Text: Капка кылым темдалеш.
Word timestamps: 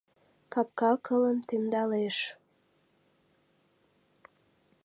Капка 0.53 0.91
кылым 1.05 1.37
темдалеш. 1.47 2.17